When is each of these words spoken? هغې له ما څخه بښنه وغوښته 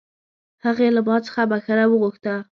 هغې 0.65 0.87
له 0.95 1.01
ما 1.07 1.17
څخه 1.25 1.41
بښنه 1.51 1.85
وغوښته 1.87 2.35